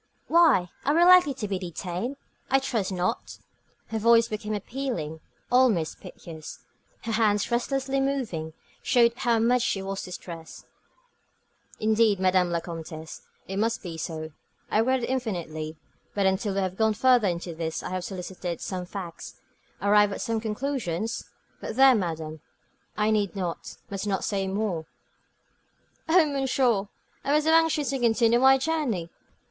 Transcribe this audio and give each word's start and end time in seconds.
"Why, 0.27 0.71
are 0.83 0.95
we 0.95 1.03
likely 1.03 1.35
to 1.35 1.47
be 1.47 1.59
detained? 1.59 2.15
I 2.49 2.57
trust 2.57 2.91
not." 2.91 3.37
Her 3.89 3.99
voice 3.99 4.27
became 4.29 4.55
appealing, 4.55 5.19
almost 5.51 5.99
piteous. 6.01 6.57
Her 7.03 7.11
hands, 7.11 7.51
restlessly 7.51 7.99
moving, 8.01 8.53
showed 8.81 9.13
how 9.15 9.37
much 9.37 9.61
she 9.61 9.79
was 9.83 10.01
distressed. 10.01 10.65
"Indeed, 11.79 12.19
Madame 12.19 12.49
la 12.49 12.61
Comtesse, 12.61 13.21
it 13.47 13.57
must 13.57 13.83
be 13.83 13.95
so. 13.95 14.31
I 14.71 14.79
regret 14.79 15.03
it 15.03 15.09
infinitely; 15.11 15.77
but 16.15 16.25
until 16.25 16.55
we 16.55 16.61
have 16.61 16.77
gone 16.77 16.95
further 16.95 17.27
into 17.27 17.53
this, 17.53 17.81
have 17.81 18.03
elicited 18.09 18.59
some 18.59 18.87
facts, 18.87 19.35
arrived 19.83 20.13
at 20.13 20.21
some 20.21 20.41
conclusions 20.41 21.25
But 21.59 21.75
there, 21.75 21.93
madame, 21.93 22.41
I 22.97 23.11
need 23.11 23.35
not, 23.35 23.77
must 23.91 24.07
not 24.07 24.23
say 24.23 24.47
more." 24.47 24.87
"Oh, 26.09 26.25
monsieur, 26.25 26.87
I 27.23 27.33
was 27.33 27.43
so 27.43 27.51
anxious 27.53 27.91
to 27.91 27.99
continue 27.99 28.39
my 28.39 28.57
journey. 28.57 29.11